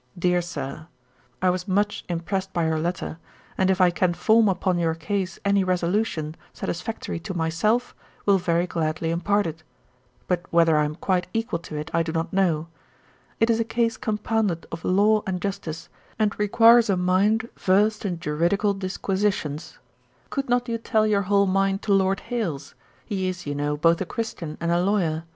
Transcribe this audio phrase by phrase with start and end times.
[0.17, 0.87] 'Dear Sir,
[1.43, 3.19] 'I was much impressed by your letter,
[3.55, 7.93] and if I can form upon your case any resolution satisfactory to myself,
[8.25, 9.61] will very gladly impart it:
[10.27, 12.67] but whether I am quite equal to it, I do not know.
[13.39, 15.87] It is a case compounded of law and justice,
[16.17, 19.77] and requires a mind versed in juridical disquisitions.
[20.31, 22.73] Could not you tell your whole mind to Lord Hailes?
[23.05, 25.25] He is, you know, both a Christian and a Lawyer.